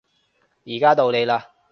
[0.65, 1.43] 而家到你嘞